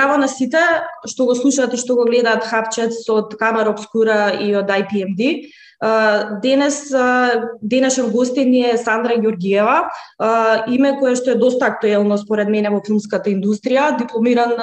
[0.00, 0.60] здраво на сите
[1.04, 5.52] што го слушаат и што го гледаат Хапчец од Камера Обскура и од IPMD.
[6.40, 6.92] Денес,
[7.60, 9.90] денешен гостин е Сандра Георгиева,
[10.68, 14.56] име кое што е доста актуелно според мене во филмската индустрија, дипломиран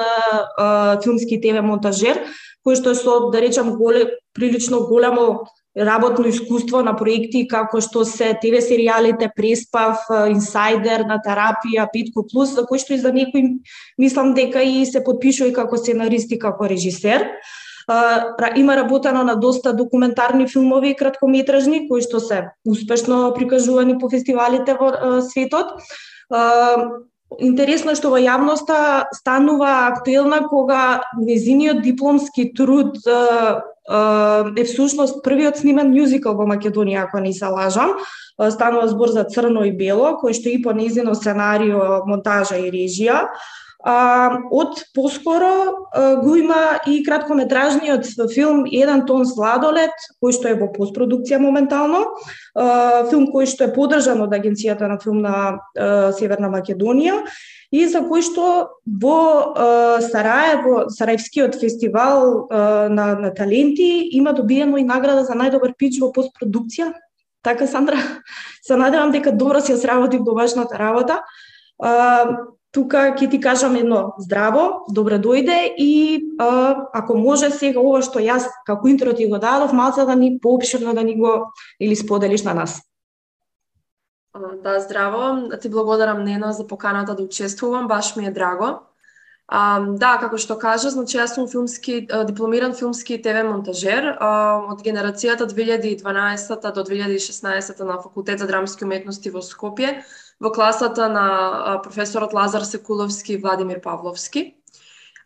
[1.06, 2.22] филмски ТВ монтажер,
[2.66, 5.46] кој што е со, да речам, голе, прилично големо
[5.78, 12.56] работно искуство на проекти како што се ТВ серијалите Преспав, Инсайдер, на терапија, Питко Плюс,
[12.56, 13.60] за кои што и за некои
[13.98, 17.30] мислам дека и се подпишува и како сценарист и како режисер.
[18.58, 24.76] Има работено на доста документарни филмови и краткометражни кои што се успешно прикажувани по фестивалите
[24.76, 25.78] во светот.
[27.36, 35.92] Интересно е што во јавноста станува актуелна кога незиниот дипломски труд е всушност првиот снимен
[35.92, 38.00] мюзикл во Македонија, ако не се лажам.
[38.40, 43.28] Станува збор за Црно и Бело, кој што и по незино сценарио, монтажа и режија.
[43.88, 45.88] А, од поскоро
[46.24, 52.02] го има и краткометражниот филм Еден тон сладолет, кој што е во постпродукција моментално.
[52.52, 57.22] А, филм кој што е подржан од Агенцијата на филм на а, Северна Македонија
[57.72, 58.44] и за кој што
[58.84, 59.56] во
[60.04, 66.94] Сараево, Сараевскиот фестивал на, на таленти има добиено и награда за најдобар пич во постпродукција.
[67.44, 68.00] Така, Сандра,
[68.68, 71.24] се надевам дека добро си ја сработив до вашната работа
[72.78, 76.22] тука ќе ти кажам едно здраво, добро дојде и
[76.94, 80.94] ако може сега ова што јас како интро ти го дадов, малце да ни поопширно
[80.94, 81.40] да ни го
[81.82, 82.82] или споделиш на нас.
[84.64, 85.50] Да, здраво.
[85.62, 88.78] Ти благодарам Нена за поканата да учествувам, баш ми е драго.
[89.48, 94.32] А, да, како што кажа, значи јас сум филмски дипломиран филмски ТВ монтажер а,
[94.74, 100.04] од генерацијата 2012 до 2016 на факултет за драмски уметности во Скопје,
[100.40, 104.54] во класата на професорот Лазар Секуловски и Владимир Павловски.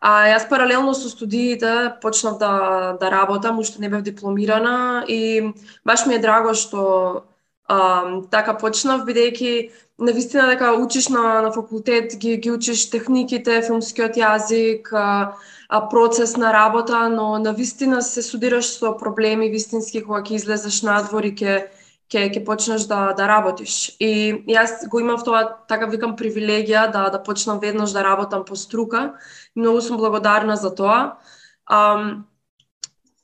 [0.01, 5.53] А јас паралелно со студиите почнав да да работам, уште не бев дипломирана и
[5.85, 6.81] баш ми е драго што
[7.69, 7.77] а,
[8.31, 9.69] така почнав бидејќи
[10.01, 15.37] на вистина дека учиш на, на факултет, ги, ги учиш техниките, филмскиот јазик, а,
[15.69, 20.81] а, процес на работа, но на вистина се судираш со проблеми вистински кога ќе излезеш
[20.81, 21.69] надвор и ќе
[22.11, 23.95] ќе ќе почнеш да да работиш.
[23.99, 28.55] И јас го имав тоа така викам привилегија да да почнам веднаш да работам по
[28.55, 29.13] струка.
[29.55, 31.17] Многу сум благодарна за тоа.
[31.65, 32.15] А,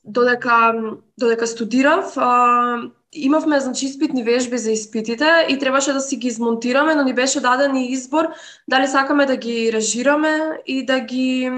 [0.04, 0.74] додека
[1.18, 6.94] додека студирав, а, имавме значи испитни вежби за испитите и требаше да си ги измонтираме,
[6.94, 8.28] но ни беше даден и избор
[8.68, 11.50] дали сакаме да ги режираме и да ги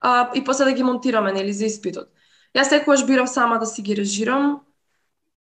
[0.00, 2.08] а, и после да ги монтираме нели за испитот.
[2.56, 4.60] Јас секогаш бирав сама да си ги режирам.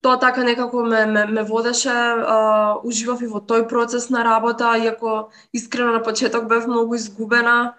[0.02, 4.74] Тоа така некако ме, ме, ме водеше, а, уживав и во тој процес на работа,
[4.78, 7.74] иако искрено на почеток бев многу изгубена,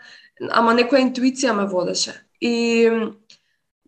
[0.52, 2.16] ама некоја интуиција ме водеше.
[2.40, 2.90] И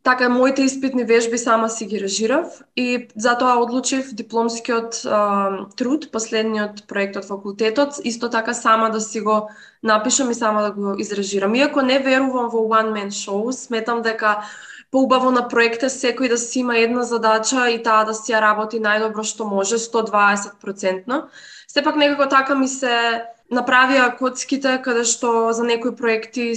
[0.03, 6.83] така моите испитни вежби сама си ги режирав и затоа одлучив дипломскиот а, труд, последниот
[6.87, 9.49] проект од факултетот, исто така сама да си го
[9.83, 11.55] напишам и сама да го изрежирам.
[11.55, 14.43] Иако не верувам во one man show, сметам дека
[14.91, 18.79] поубаво на проекте секој да си има една задача и таа да си ја работи
[18.79, 21.21] најдобро што може, 120%.
[21.67, 26.53] Сепак некако така ми се направија коцките каде што за некои проекти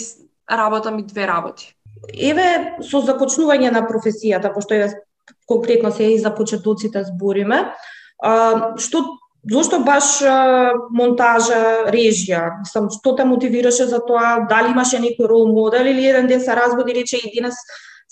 [0.51, 1.75] работам и две работи.
[2.15, 5.03] Еве, со започнување на професијата, пошто еве
[5.47, 7.73] конкретно се и за почетоците збориме,
[8.23, 10.19] а, што Зошто баш
[10.93, 12.65] монтажа, режија?
[12.67, 14.49] Сам што те мотивираше за тоа?
[14.51, 17.55] Дали имаше некој рол модел или еден ден се разбуди рече и денес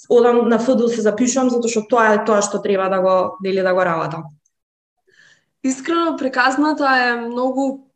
[0.09, 3.62] одам на ФДУ се запишувам затоа што тоа е тоа што треба да го дели
[3.62, 4.25] да го работам.
[5.65, 7.87] Искрено приказната е многу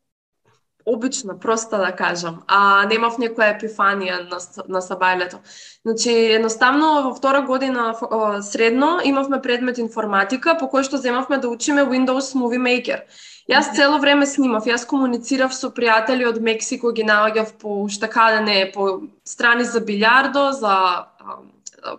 [0.86, 4.38] обична, проста да кажам, а немав некоја епифанија на,
[4.68, 5.40] на сабајлето.
[5.84, 7.94] Значи, едноставно, во втора година
[8.42, 13.04] средно имавме предмет информатика, по кој што земавме да учиме Windows Movie Maker.
[13.50, 18.40] Јас цело време снимав, јас комуницирав со пријатели од Мексико, ги наоѓав по уште каде
[18.44, 20.74] не, по страни за билјардо, за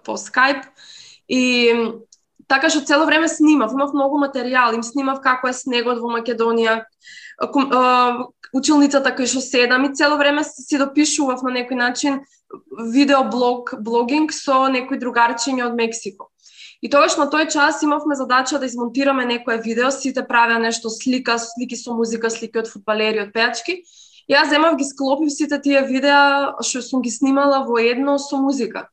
[0.05, 0.65] по Skype
[1.27, 1.71] и
[2.47, 6.83] така што цело време снимав, имав многу материјал, им снимав како е снегот во Македонија,
[8.53, 12.19] училницата кај што седам и цело време си допишував на некој начин
[12.91, 16.27] видеоблог, блогинг со некои другарчиња од Мексико.
[16.81, 21.37] И тогаш на тој час имавме задача да измонтираме некое видео, сите правеа нешто слика,
[21.39, 23.83] слики со музика, слики од фудбалери, од пеачки.
[24.27, 28.41] И јас земав ги склопив сите тие видеа што сум ги снимала во едно со
[28.41, 28.89] музика.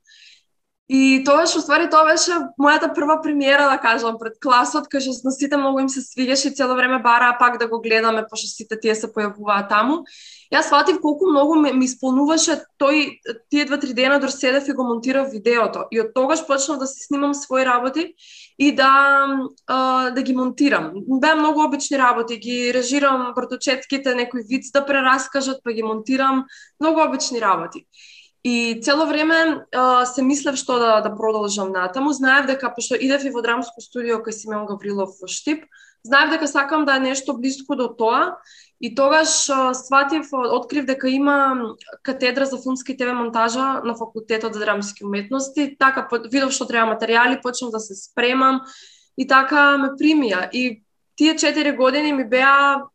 [0.88, 5.28] И тоа што ствари, тоа беше мојата прва премиера, да кажам, пред класот, кај што
[5.28, 8.48] на сите многу им се свигаше и цело време бараа пак да го гледаме, пошто
[8.48, 10.00] сите тие се појавуваат таму.
[10.48, 13.20] Јас сватив колку многу ме ми исполнуваше тој
[13.52, 15.84] тие два-три дена дор седев и го монтирав видеото.
[15.92, 18.14] И од тогаш почнав да се снимам своји работи
[18.56, 18.88] и да
[19.68, 20.94] а, да ги монтирам.
[21.20, 26.46] Беа многу обични работи, ги режирам врточетките, некој виц да прераскажат, па ги монтирам,
[26.80, 27.84] многу обични работи.
[28.44, 32.12] И цело време а, се мислев што да, да продолжам натаму.
[32.12, 35.64] Знаев дека, пошто идев и во драмско студио кај Симеон Гаврилов во Штип,
[36.06, 38.38] знаев дека сакам да е нешто близко до тоа
[38.80, 44.60] и тогаш а, сватив, открив дека има катедра за филмски ТВ монтажа на факултетот за
[44.60, 45.76] драмски уметности.
[45.78, 48.62] Така видов што треба материјали, почнав да се спремам
[49.18, 50.48] и така ме примија.
[50.52, 50.84] И
[51.16, 52.86] тие четири години ми беа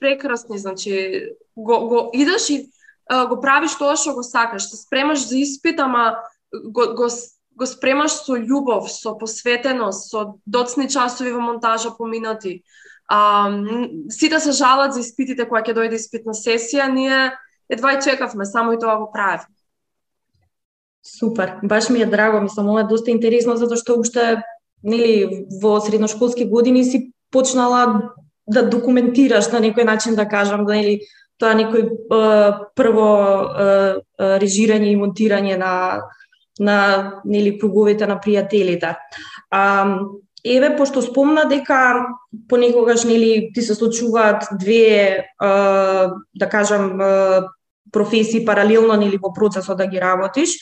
[0.00, 1.22] прекрасни, значи
[1.56, 2.66] го, го идеш и
[3.10, 6.16] го правиш тоа што го сакаш, се спремаш за испит, ама
[6.52, 7.08] го, го,
[7.56, 12.62] го спремаш со љубов, со посветеност, со доцни часови во монтажа поминати.
[13.08, 13.52] А,
[14.08, 17.36] сите се жалат за испитите кои ќе дојде испитна сесија, ние
[17.68, 19.44] едва и чекавме, само и тоа го прави.
[21.04, 24.40] Супер, баш ми е драго, мислам, ова е доста интересно затоа што уште
[24.82, 28.12] нели во средношколски години си почнала
[28.48, 31.00] да документираш на некој начин да кажам, да нели
[31.38, 31.88] тоа некој
[32.76, 33.08] прво
[34.42, 35.72] режирање и монтирање на
[36.60, 38.94] на нели круговите на пријателите.
[39.50, 39.98] А,
[40.44, 42.06] еве пошто спомна дека
[42.48, 46.98] понекогаш нели ти се случуваат две да кажам
[47.92, 50.58] професии паралелно нели во процесот да ги работиш,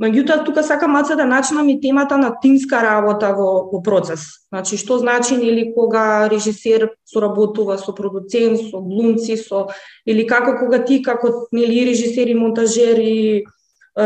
[0.00, 4.22] Меѓутоа, тука сакам маца да начнам и темата на тимска работа во, во процес.
[4.48, 9.68] Значи, што значи или кога режисер соработува со продуцент, со глумци, со
[10.06, 13.44] или како кога ти како нели режисер и монтажер и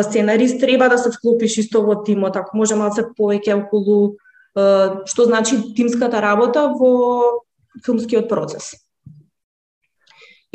[0.03, 4.17] сценарист треба да се вклопиш исто во тимот, ако може малце повеќе околу
[4.55, 7.43] што значи тимската работа во
[7.85, 8.84] филмскиот процес.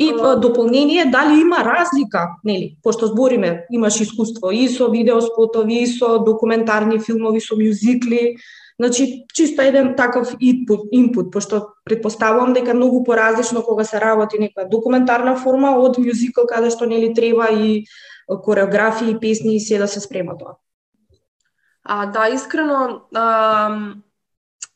[0.00, 6.18] И дополнение, дали има разлика, нели, пошто збориме, имаш искуство и со видеоспотови, и со
[6.18, 8.36] документарни филмови, со мюзикли,
[8.80, 14.64] Значи, чисто еден таков инпут, инпут пошто предпоставувам дека многу поразлично кога се работи нека
[14.64, 17.84] документарна форма од мюзикл каде што нели треба и
[18.26, 20.56] кореографии, песни и се да се спрема тоа.
[21.84, 24.00] А, да, искрено, а,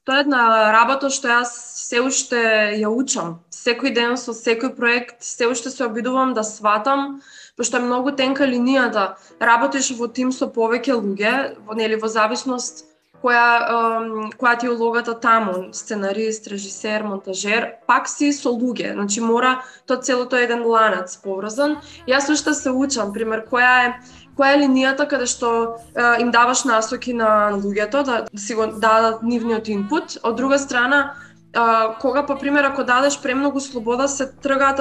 [0.04, 1.48] Тоа е една работа што јас
[1.80, 2.40] се уште
[2.76, 3.38] ја учам.
[3.64, 7.22] Секој ден со секој проект се уште се обидувам да сватам,
[7.56, 9.04] пошто е многу тенка линијата.
[9.40, 11.34] Да работиш во тим со повеќе луѓе,
[11.64, 12.84] во нели во зависност
[13.24, 18.92] која која ти е улогата таму, сценарист, режисер, монтажер, пак си со луѓе.
[18.92, 19.54] Значи мора
[19.86, 21.78] тоа целото еден ланец поврзан.
[22.08, 23.94] Јас уште се учам, пример која е
[24.36, 28.66] која е линијата каде што е, им даваш насоки на луѓето да, да си го
[28.66, 31.14] дадат нивниот инпут, од друга страна
[31.54, 34.80] а, кога по пример ако дадеш премногу слобода се тргаат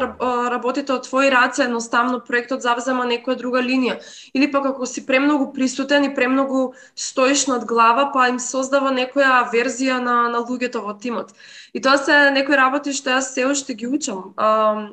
[0.52, 4.00] работите од твои раце, едноставно проектот завзема некоја друга линија.
[4.34, 9.46] Или пак ако си премногу присутен и премногу стоиш над глава, па им создава некоја
[9.54, 11.34] верзија на на луѓето во тимот.
[11.74, 14.34] И тоа се некои работи што јас се уште ги учам.
[14.38, 14.90] А,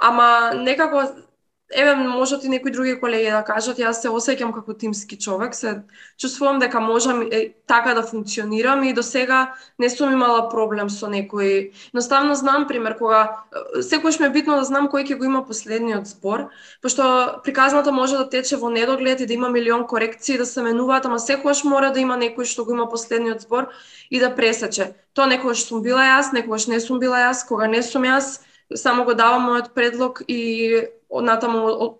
[0.00, 1.06] ама некако
[1.70, 5.82] еве можат и некои други колеги да кажат, јас се осеќам како тимски човек, се
[6.18, 11.06] чувствувам дека можам е, така да функционирам и до сега не сум имала проблем со
[11.06, 11.70] некој.
[11.94, 13.44] Едноставно знам пример кога
[13.80, 16.50] секогаш ми е битно да знам кој ќе го има последниот збор,
[16.82, 21.06] пошто приказната може да тече во недоглед и да има милион корекции да се менуваат,
[21.06, 23.70] ама секогаш мора да има некој што го има последниот збор
[24.10, 24.94] и да пресече.
[25.14, 28.40] Тоа некогаш сум била јас, некогаш не сум била јас, кога не сум јас,
[28.74, 31.96] само го давам мојот предлог и натаму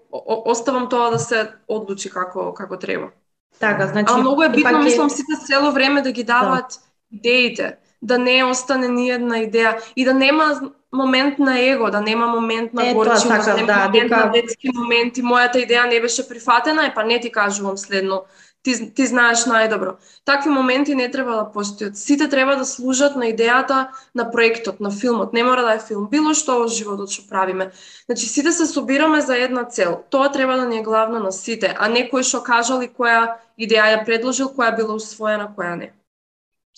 [0.46, 3.10] оставам тоа да се одлучи како како треба.
[3.58, 4.84] Така, значи А многу е битно е...
[4.84, 7.16] мислам сите цело време да ги дават да.
[7.16, 12.26] идеите, да не остане ни една идеја и да нема момент на его, да нема
[12.26, 14.16] момент на горчина, да нема да, момент дека...
[14.16, 15.22] на детски моменти.
[15.22, 18.22] Мојата идеја не беше прифатена, е па не ти кажувам следно
[18.62, 19.95] ти, ти знаеш најдобро.
[20.25, 21.97] Такви моменти не треба да постојат.
[21.97, 25.33] Сите треба да служат на идејата на проектот, на филмот.
[25.33, 27.71] Не мора да е филм, било што во животот што правиме.
[28.07, 30.02] Значи сите се собираме за една цел.
[30.11, 33.40] Тоа треба да ни е главно на сите, а не кој што кажал и која
[33.59, 35.93] идеја ја предложил, која била усвоена, која не.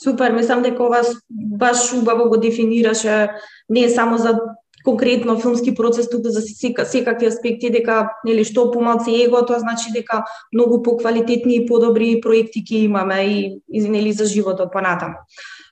[0.03, 3.31] Супер, мислам дека ова баш убаво го дефинираше
[3.69, 4.41] не само за
[4.85, 9.93] конкретно филмски процес тука за сека, секакви аспекти дека нели што помалку его тоа значи
[9.95, 15.23] дека многу поквалитетни и подобри проекти ќе имаме и, и нели за животот понатаму.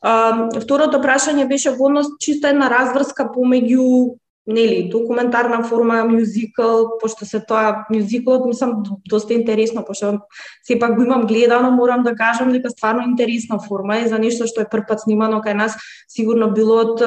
[0.03, 7.25] А, второто прашање беше во однос чисто една разврска помеѓу нели, документарна форма, мюзикл, пошто
[7.25, 10.21] се тоа мюзиклот мислам доста интересно, пошто
[10.67, 14.65] сепак го имам гледано, морам да кажам дека стварно интересна форма е за нешто што
[14.65, 15.77] е првпат снимано кај нас,
[16.09, 17.05] сигурно било од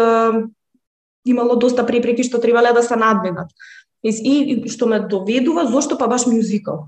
[1.26, 3.50] имало доста препреки што требале да се надминат.
[4.04, 6.84] И, и што ме доведува, зошто па баш мюзикл?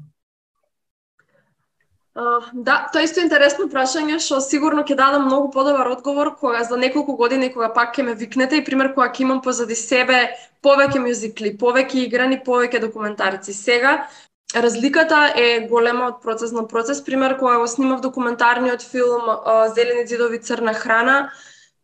[2.15, 6.61] Uh, да, тоа е исто интересно прашање што сигурно ќе дадам многу подобар одговор кога
[6.63, 10.21] за неколку години кога пак ќе ме викнете и пример кога ќе имам позади себе
[10.63, 13.51] повеќе мюзикли, повеќе играни, повеќе документарци.
[13.51, 14.07] Сега
[14.55, 17.03] разликата е голема од процес на процес.
[17.03, 19.27] Пример кога го снимав документарниот филм
[19.75, 21.33] Зелени зидови црна храна,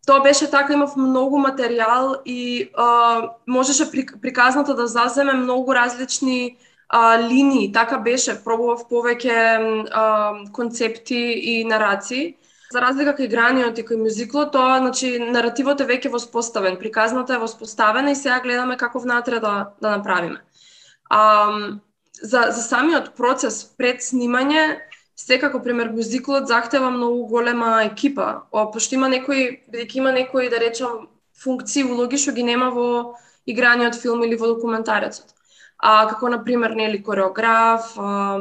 [0.06, 3.92] тоа беше така, имав многу материјал и а, можеше
[4.22, 6.58] приказната да заземе многу различни
[6.90, 10.06] а, линии, така беше, пробував повеќе а,
[10.54, 11.22] концепти
[11.56, 12.36] и нарации.
[12.72, 17.44] За разлика кај граниот и кај мюзиклот, тоа, значи, наративот е веќе воспоставен, приказната е
[17.44, 20.42] воспоставена и сега гледаме како внатре да, да направиме.
[21.10, 21.52] А,
[22.22, 24.80] за, за самиот процес пред снимање,
[25.28, 31.08] секако, пример, мюзиклот захтева многу голема екипа, пошто има некои, бидејќи има некои, да речам,
[31.44, 32.88] функции, улоги што ги нема во
[33.46, 35.36] играниот филм или во документарецот
[35.82, 38.40] а, како на пример нели кореограф, а,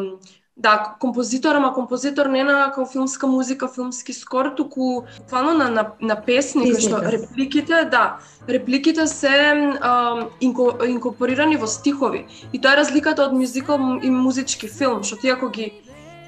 [0.56, 5.84] да, композитор, ама композитор не на како филмска музика, филмски скор, туку буквално на, на,
[6.00, 8.18] на песни, кај што репликите, да,
[8.48, 9.32] репликите се
[9.80, 12.26] а, инко, инкорпорирани во стихови.
[12.52, 15.72] И тоа е разликата од мюзикал и музички филм, што ти ако ги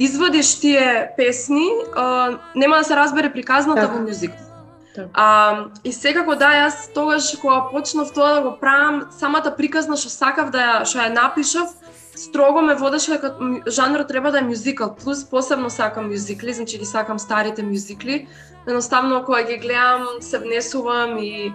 [0.04, 4.38] извадиш тие песни, а, нема да се разбере приказната во мюзикал.
[4.94, 5.06] Так.
[5.14, 10.12] А, и секако да, јас тогаш кога почнав тоа да го правам, самата приказна што
[10.12, 11.72] сакав да ја, што ја напишав,
[12.14, 16.84] строго ме водеше дека жанрот треба да е мюзикал, плюс посебно сакам мюзикли, значи ги
[16.84, 18.28] сакам старите мюзикли.
[18.66, 21.54] Едноставно кога ги гледам се внесувам и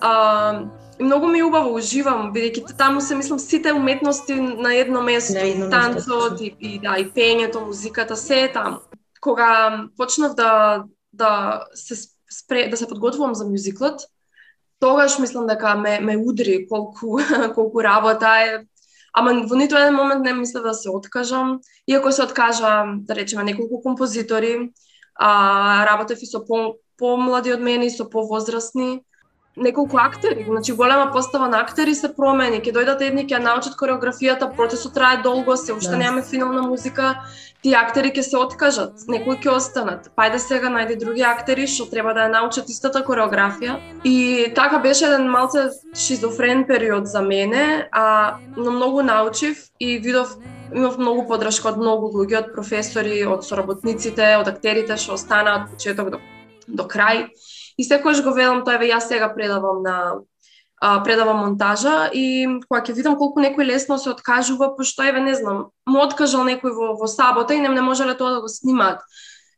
[0.00, 0.60] а,
[0.98, 5.46] и многу ми убаво уживам, бидејќи таму се мислам сите уметности на едно место, на
[5.48, 8.78] едно танцот и, и да и пењето, музиката, се е таму.
[9.20, 11.94] Кога почнав да да се
[12.30, 14.00] спре, да се подготвувам за мюзиклот,
[14.80, 17.18] тогаш мислам дека ме, ме удри колку,
[17.54, 18.66] колку работа е.
[19.14, 21.60] Ама во ниту еден момент не мислев да се откажам.
[21.86, 24.70] Иако се откажа, да речеме, неколку композитори,
[25.14, 29.04] а, работев и со по, помлади од мене и со повозрастни
[29.56, 34.50] неколку актери, значи голема постава на актери се промени, ќе дојдат едни ќе научат кореографијата,
[34.56, 35.96] процесот трае долго, се уште да.
[35.96, 37.14] немаме финална музика,
[37.62, 40.10] тие актери ќе се откажат, некои ќе останат.
[40.18, 43.78] Пајде сега најди други актери што треба да ја научат истата кореографија.
[44.04, 50.34] И така беше еден малце шизофрен период за мене, а но многу научив и видов
[50.74, 55.70] имав многу подршка од многу луѓе, од професори, од соработниците, од актерите што останаа од
[55.70, 56.18] почеток до,
[56.66, 57.28] до крај.
[57.78, 59.96] И секогаш го велам тоа еве јас сега предавам на
[60.80, 65.34] а, предавам монтажа и кога ќе видам колку некој лесно се откажува, пошто еве не
[65.34, 69.00] знам, му откажал некој во, во сабота и не, не можеле тоа да го снимат.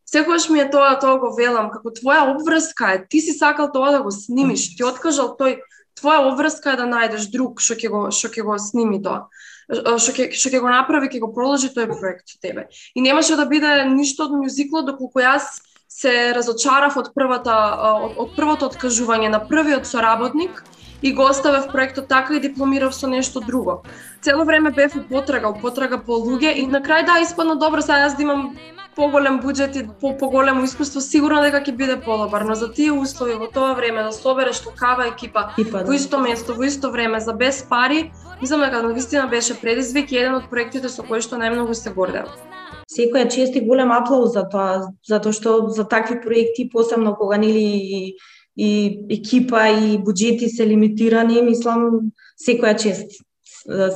[0.06, 3.90] Секогаш ми е тоа, тоа го велам, како твоја обврска е, ти си сакал тоа
[3.96, 5.58] да го снимиш, ти откажал тој,
[5.98, 9.26] твоја обврска е да најдеш друг што ќе го што ќе го сними тоа
[9.66, 12.68] што ќе што ќе го направи, ќе го продолжи тој проект со тебе.
[12.94, 15.58] И немаше да биде ништо од мюзиклот доколку јас
[15.96, 17.56] се разочарав од првата
[18.04, 20.62] од, од првото откажување на првиот соработник
[21.02, 23.82] и го оставев проектот така и дипломирав со нешто друго.
[24.20, 27.80] Цело време бев у потрага, у потрага по луѓе и на крај да испадна добро,
[27.80, 28.56] сега јас да имам
[28.96, 33.36] поголем буџет и по поголемо искуство, сигурно дека ќе биде подобар, но за тие услови
[33.40, 35.84] во тоа време да собереш токава екипа Ипа, да.
[35.84, 40.16] во исто место, во исто време за без пари, мислам дека навистина беше предизвик и
[40.16, 42.55] еден од проектите со кои што најмногу се гордеам
[42.90, 48.16] секоја чест и голем аплауз за тоа, затоа што за такви проекти, посебно кога нели
[48.56, 48.70] и,
[49.10, 53.22] екипа и буџети се лимитирани, мислам секоја чест.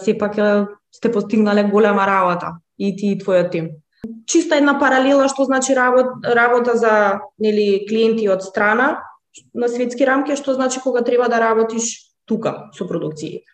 [0.04, 0.36] Сепак
[0.92, 3.70] сте постигнале голема работа и ти и твојот тим.
[4.26, 9.02] Чиста една паралела што значи работа, работа за нели клиенти од страна
[9.54, 13.44] на светски рамки, што значи кога треба да работиш тука со продукциите.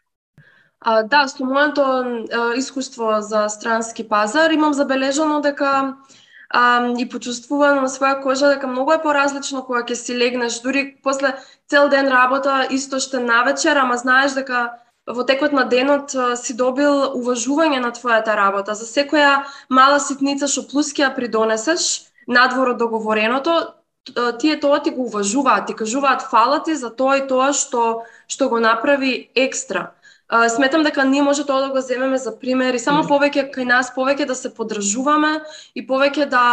[0.88, 5.97] А, да, со моето а, искуство за странски пазар имам забележано дека
[6.50, 10.85] а, и почувствувано на своја кожа дека многу е поразлично кога ќе си легнеш, дури
[11.02, 11.35] после
[11.66, 14.78] цел ден работа, исто што навечер, ама знаеш дека
[15.11, 18.78] во текот на денот си добил уважување на твојата работа.
[18.78, 23.59] За секоја мала ситница што плюс ќе ја придонесеш надвор од договореното,
[24.38, 28.49] тие тоа ти го уважуваат, ти кажуваат фала ти за тоа и тоа што што
[28.49, 29.96] го направи екстра.
[30.28, 33.64] А, сметам дека ние може тоа да го земеме за пример и само повеќе кај
[33.64, 35.38] нас повеќе да се подржуваме
[35.75, 36.47] и повеќе да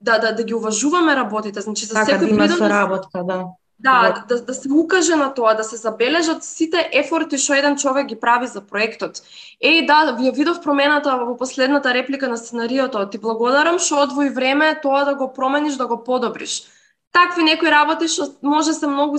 [0.00, 1.60] да да, да ги уважуваме работите.
[1.60, 3.44] Значи за така, секој да има соработка, да.
[3.78, 8.06] Да, да, да се укаже на тоа, да се забележат сите ефорти што еден човек
[8.06, 9.20] ги прави за проектот.
[9.62, 13.06] Еј, да, ви видов промената во последната реплика на сценариото.
[13.10, 16.62] Ти благодарам што одвои време тоа да го промениш, да го подобриш.
[17.12, 19.18] Такви некои работи што може се многу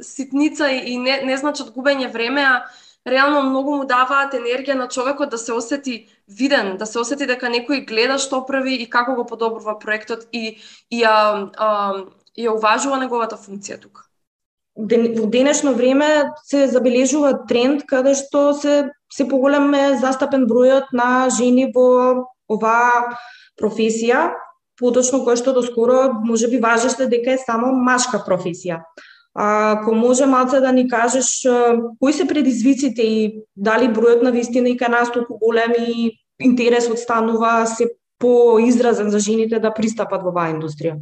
[0.00, 2.64] ситница и не, не значат губење време, а
[3.06, 7.46] реално многу му даваат енергија на човекот да се осети виден, да се осети дека
[7.46, 10.58] некој гледа што прави и како го подобрува проектот и
[10.90, 12.04] и ја а,
[12.36, 14.02] ја уважува неговата функција тука.
[14.76, 21.28] Во денешно време се забележува тренд каде што се се поголем е застапен бројот на
[21.30, 23.16] жени во оваа
[23.60, 24.34] професија,
[24.78, 28.82] поточно кој што доскоро може би важеше дека е само машка професија.
[29.38, 31.48] Ако може малце да ни кажеш
[32.00, 36.98] кои се предизвиците и дали бројот на вистина и кај нас толку голем и интересот
[36.98, 40.96] станува се поизразен за жените да пристапат во оваа индустрија?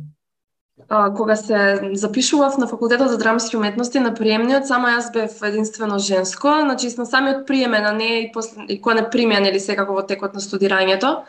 [0.88, 5.98] А, кога се запишував на факултетот за драмски уметности на приемниот, само јас бев единствено
[5.98, 9.94] женско, значи на самиот приемен, а не и, после, и кој не примен или секако
[9.94, 11.22] во текот на студирањето.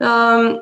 [0.00, 0.58] А,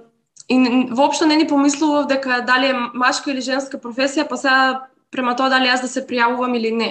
[0.48, 5.36] и воопшто не ни помислував дека дали е машка или женска професија, па сега према
[5.36, 6.90] тоа дали јас да се пријавувам или не.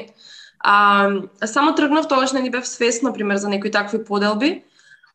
[0.60, 1.10] А,
[1.46, 4.64] само тргнав тогаш не ни бев свесна, пример, за некои такви поделби.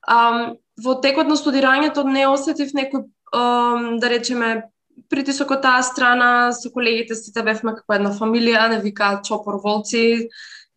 [0.03, 4.69] А, во текот на студирањето не осетив некој, а, да речеме,
[5.11, 10.29] притисок од таа страна, со колегите сите бевме како една фамилија, не вика чопор волци,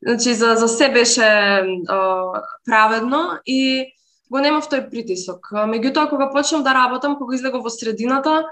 [0.01, 3.91] значи за, за се беше а, праведно и
[4.31, 5.51] го немав тој притисок.
[5.53, 8.43] Меѓутоа, кога почнав да работам, кога излегов во средината,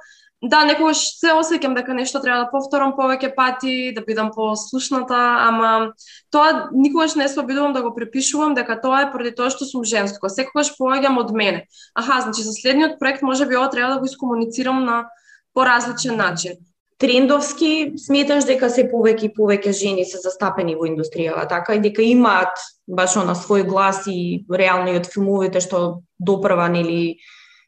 [0.43, 5.15] да, некогаш се осеќам дека нешто треба да повторам повеќе пати, да бидам послушната,
[5.47, 5.93] ама
[6.35, 9.85] тоа никогаш не се обидувам да го препишувам дека тоа е поради тоа што сум
[9.87, 10.27] женско.
[10.27, 11.63] Секогаш поаѓам од мене.
[11.95, 15.05] Аха, значи за следниот проект може би ова треба да го искомуницирам на
[15.53, 16.59] поразличен начин.
[16.99, 22.03] Трендовски сметаш дека се повеќе и повеќе жени се застапени во индустријава, така и дека
[22.03, 27.15] имаат баш на свој глас и реално и од филмовите што допрва нели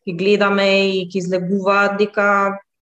[0.06, 2.60] ги гледаме и ги излегуваат дека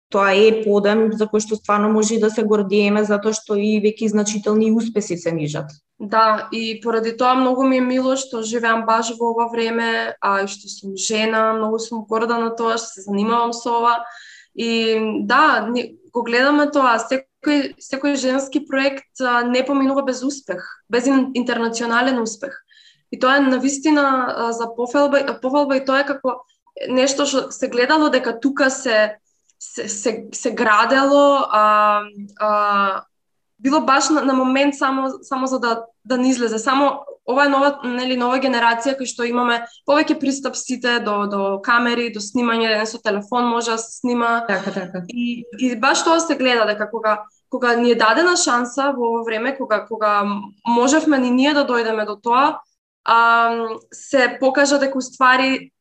[0.10, 4.12] тоа е подем за кој што стварно може да се гордиеме затоа што и веќе
[4.14, 5.74] значителни успеси се нижат.
[6.00, 10.44] Да, и поради тоа многу ми е мило што живеам баш во ова време, а
[10.44, 13.96] и што сум жена, многу сум горда на тоа што се занимавам со ова.
[14.56, 15.68] И да,
[16.14, 22.62] го гледаме тоа, секој секој женски проект не поминува без успех, без интернационален успех.
[23.12, 26.44] И тоа е навистина за пофалба, пофалба и тоа е како
[26.90, 29.16] нешто што се гледало дека тука се
[29.60, 32.02] се, се, се градело, а,
[32.40, 33.02] а,
[33.60, 36.60] било баш на, на момент само само за да да не излезе.
[36.60, 41.42] Само ова е нова нели нова генерација кој што имаме повеќе пристап сите до до
[41.66, 44.46] камери, до снимање, не со телефон може да се снима.
[44.48, 45.02] Така, така.
[45.10, 49.24] И и баш тоа се гледа дека кога кога ни е дадена шанса во ово
[49.26, 50.24] време кога кога
[50.68, 52.60] можевме ни ние да дојдеме до тоа,
[53.06, 53.18] а,
[53.92, 55.72] се покажа дека уствари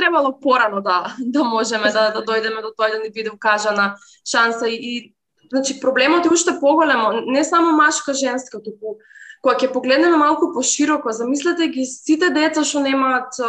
[0.00, 4.68] требало порано да да можеме да да дојдеме до тоа да ни биде укажана шанса
[4.68, 5.14] и, и
[5.52, 8.98] значи проблемот е уште поголемо, не само машка женска, туку
[9.42, 13.40] кога ќе погледнеме малку пошироко, замислете ги сите деца што немаат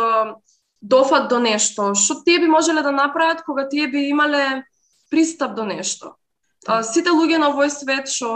[0.81, 4.63] дофат до нешто, што тие би можеле да направат кога тие би имале
[5.11, 6.15] пристап до нешто.
[6.67, 8.31] А, сите луѓе на овој свет што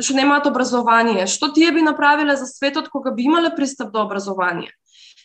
[0.00, 4.72] што немаат образование, што тие би направиле за светот кога би имале пристап до образование?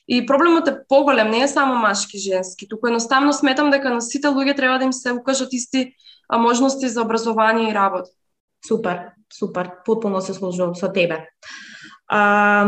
[0.10, 4.28] И проблемот е поголем, не е само машки женски, туку едноставно сметам дека на сите
[4.28, 5.94] луѓе треба да им се укажат исти
[6.34, 8.10] можности за образование и работа.
[8.68, 11.30] Супер, супер, потполно се сложувам со тебе.
[12.08, 12.66] А,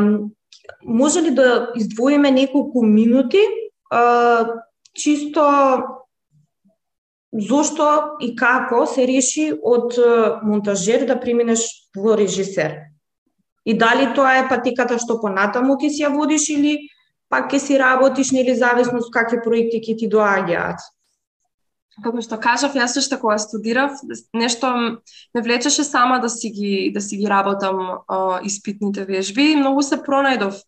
[0.86, 3.42] може ли да издвоиме неколку минути
[3.90, 4.46] а,
[4.94, 5.42] чисто
[7.34, 9.98] зошто и како се реши од
[10.44, 12.78] монтажер да преминеш во режисер?
[13.66, 16.78] И дали тоа е патиката што понатаму ќе си ја водиш или
[17.32, 20.84] пак ќе си работиш нели зависно од какви проекти ќе ти доаѓаат.
[22.02, 24.00] Како што кажав, јас што кога студирав,
[24.34, 24.72] нешто
[25.36, 29.84] ме влечеше сама да си ги да си ги работам о, испитните вежби и многу
[29.84, 30.60] се пронајдов.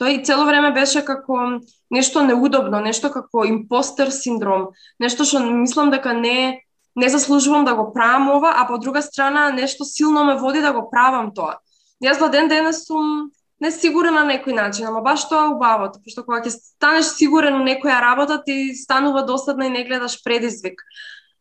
[0.00, 1.60] Тој цело време беше како
[1.92, 7.92] нешто неудобно, нешто како импостер синдром, нешто што мислам дека не не заслужувам да го
[7.92, 11.56] правам ова, а по друга страна нешто силно ме води да го правам тоа.
[12.04, 13.30] Јас до ден денес сум
[13.62, 17.54] не сигурен на некој начин, ама баш тоа е убавото, пошто кога ќе станеш сигурен
[17.60, 20.82] на некоја работа, ти станува досадна и не гледаш предизвик.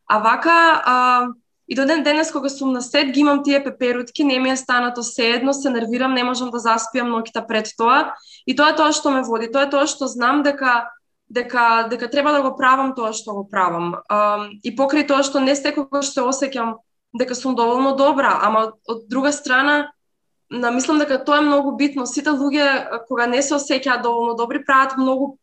[0.06, 1.28] А вака, а,
[1.68, 4.58] и до ден денес кога сум на сет, ги имам тие пеперутки, не ми е
[4.58, 8.14] станато се едно, се нервирам, не можам да заспиам ноќта пред тоа.
[8.46, 10.92] И тоа е тоа што ме води, тоа е тоа што знам дека
[11.32, 13.96] дека дека треба да го правам тоа што го правам.
[14.10, 16.78] А, и покрај тоа што не секогаш се осеќам
[17.18, 19.90] дека сум доволно добра, ама од друга страна
[20.52, 22.06] на мислам дека тоа е многу битно.
[22.06, 25.38] Сите луѓе кога не се осеќаат доволно добри, прават многу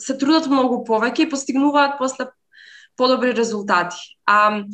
[0.00, 2.30] се трудат многу повеќе и постигнуваат после
[2.96, 3.96] подобри резултати.
[4.26, 4.64] А,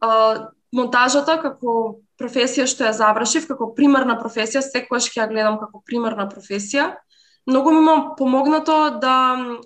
[0.00, 5.80] а монтажата како професија што ја завршив, како примерна професија, секогаш ќе ја гледам како
[5.86, 6.92] примерна професија,
[7.48, 9.16] многу ми помогнато да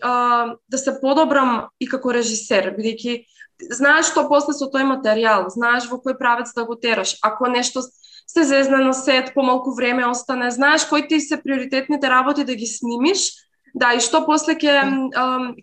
[0.00, 3.24] а, да се подобрам и како режисер, бидејќи
[3.70, 7.18] знаеш што после со тој материјал, знаеш во кој правец да го тераш.
[7.22, 7.82] Ако нешто
[8.32, 12.66] се зезне на сет, помалку време остане, знаеш кои ти се приоритетните работи да ги
[12.66, 13.28] снимиш,
[13.74, 14.74] да, и што после ќе,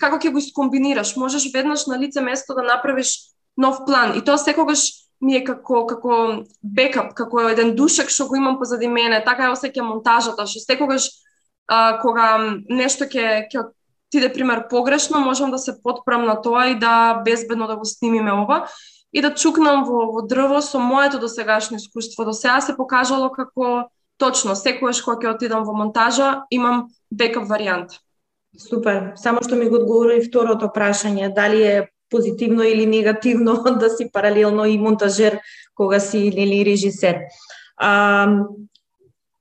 [0.01, 1.15] како ќе го искомбинираш.
[1.17, 4.17] Можеш веднаш на лице место да направиш нов план.
[4.17, 4.86] И тоа секогаш
[5.21, 9.55] ми е како како бекап, како еден душек што го имам позади мене, така ја
[9.58, 11.10] осеќам монтажата, што секогаш
[11.67, 12.38] а, кога
[12.69, 13.65] нешто ќе ќе
[14.10, 18.34] отиде пример погрешно, можам да се подпрам на тоа и да безбедно да го снимиме
[18.34, 18.65] ова
[19.13, 22.26] и да чукнам во, во дрво со моето досегашно искуство.
[22.26, 27.98] До сега се покажало како точно, секојаш кога ќе отидам во монтажа, имам бекап варијант.
[28.58, 29.13] Супер.
[29.15, 34.65] Само што ми го одговори второто прашање, дали е позитивно или негативно да си паралелно
[34.65, 35.39] и монтажер
[35.76, 37.22] кога си или режисер.
[37.78, 38.28] А,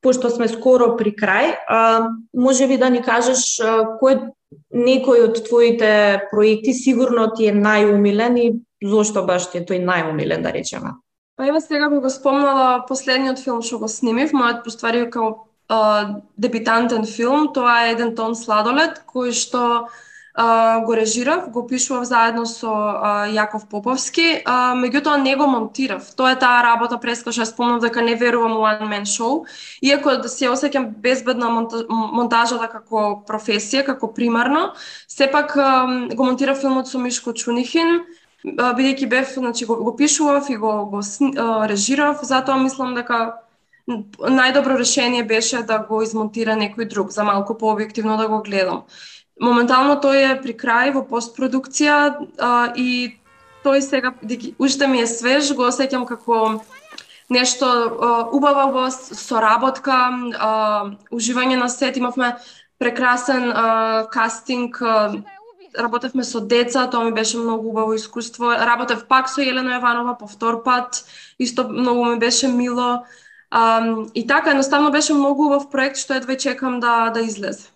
[0.01, 4.31] пошто сме скоро при крај, а, може би да ни кажеш а, кој
[4.73, 8.47] некој од твоите проекти сигурно ти е најумилен и
[8.81, 10.95] зошто баш ти е тој најомилен, да речеме?
[11.39, 16.19] Па ева сега би го спомнала последниот филм што го снимив, мојот поствари како а,
[16.37, 19.87] дебитантен филм, тоа е еден тон сладолед, кој што
[20.35, 26.11] а, го режирав, го пишував заедно со а, Јаков Поповски, а, меѓутоа не го монтирав.
[26.15, 29.45] Тоа е таа работа през што спомнав дека не верувам у one man show,
[29.81, 34.73] иако да се осеќам безбедна монта, монтажата како професија, како примарно,
[35.07, 38.03] сепак а, го монтирав филмот со Мишко Чунихин,
[38.45, 41.01] бидејќи бев, значи го, го пишував и го, го
[41.67, 43.39] режирав, затоа мислам дека
[43.89, 48.83] најдобро решение беше да го измонтира некој друг, за малку пообјективно да го гледам.
[49.41, 51.95] Моментално тој е при крај во постпродукција
[52.37, 53.15] а, и
[53.63, 54.13] тој сега
[54.59, 56.59] уште ми е свеж, го осеќам како
[57.29, 59.97] нешто а, убава во соработка,
[60.37, 60.51] а,
[61.11, 62.35] уживање на сет, имавме
[62.79, 65.11] прекрасен а, кастинг, а,
[65.77, 68.51] работевме со деца, тоа ми беше многу убаво искуство.
[68.51, 71.03] Работев пак со Елена Јованова по втор пат,
[71.39, 73.03] исто многу ми беше мило.
[73.51, 77.73] Um, и така, едноставно беше многу убав проект што едвај чекам да, да излезе.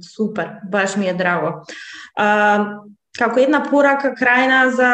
[0.00, 1.66] Супер, баш ми е драго.
[2.16, 2.80] А,
[3.18, 4.90] како една порака крајна за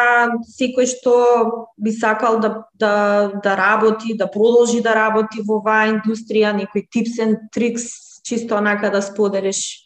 [0.49, 1.15] секој што
[1.79, 7.21] би сакал да, да, да работи, да продолжи да работи во оваа индустрија, некој типс
[7.23, 7.87] and трикс,
[8.25, 9.84] чисто онака да споделиш?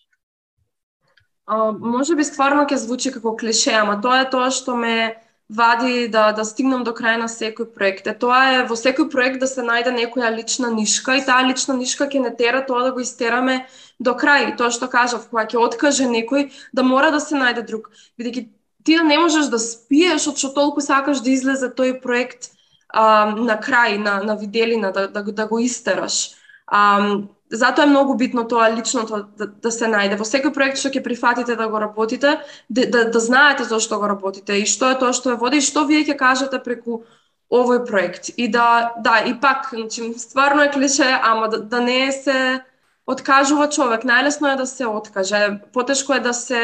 [1.49, 5.17] А, може би стварно ќе звучи како клише, ама тоа е тоа што ме
[5.49, 8.07] вади да да стигнам до крај на секој проект.
[8.07, 11.77] Е тоа е во секој проект да се најде некоја лична нишка и таа лична
[11.79, 13.65] нишка ќе не тера тоа да го истераме
[13.99, 14.59] до крај.
[14.61, 17.89] Тоа што кажав, кога ќе откаже некој, да мора да се најде друг.
[18.21, 18.45] Бидејќи
[18.85, 22.53] ти да не можеш да спиеш од што толку сакаш да излезе тој проект
[22.93, 26.37] а, на крај, на, на виделина, да, да, да го истераш.
[26.67, 30.19] А, затоа е многу битно тоа личното да, да се најде.
[30.21, 34.09] Во секој проект што ќе прифатите да го работите, да, да, да знаете зошто го
[34.09, 37.03] работите и што е тоа што е води и што вие ќе кажете преку
[37.49, 38.29] овој проект.
[38.37, 42.61] И да, да, и пак, значи, стварно е клише, ама да, да не се
[43.07, 44.05] откажува човек.
[44.05, 45.61] Најлесно е да се откаже.
[45.73, 46.61] Потешко е да се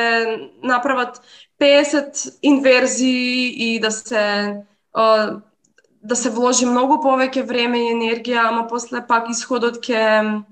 [0.62, 1.20] направат
[1.60, 4.56] 50 инверзии и да се
[6.04, 10.44] да се вложи многу повеќе време и енергија, ама после пак исходот ќе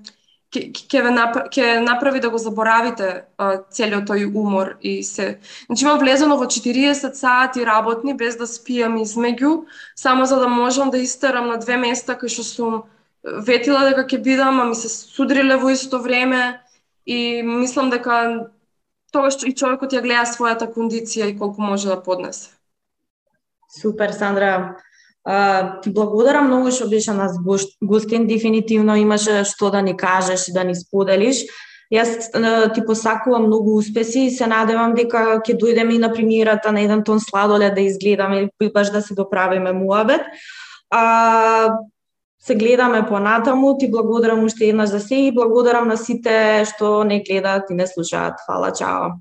[0.53, 1.01] ќе ќе
[1.49, 5.39] ќе направи да го заборавите а, целиот тој умор и се.
[5.65, 10.91] Значи имам влезено во 40 сати работни без да спијам измеѓу, само за да можам
[10.91, 12.83] да истерам на две места кај што сум
[13.23, 16.61] ветила дека ќе бидам, а ми се судриле во исто време
[17.05, 18.49] и мислам дека
[19.11, 22.49] тоа што и човекот ја гледа својата кондиција и колку може да поднесе.
[23.73, 24.77] Супер, Сандра.
[25.23, 27.37] Ти благодарам многу што беше нас
[27.81, 31.45] гостин, дефинитивно имаше што да ни кажеш и да ни споделиш.
[31.93, 32.27] Јас
[32.73, 37.03] ти посакувам многу успеси и се надевам дека ќе дојдеме и на премиерата на еден
[37.03, 40.21] тон сладолед да изгледаме и баш да се доправиме муабет.
[40.89, 41.77] А,
[42.43, 47.23] се гледаме понатаму, ти благодарам уште еднаш за се и благодарам на сите што не
[47.23, 48.43] гледаат и не слушаат.
[48.47, 49.15] Фала, чао!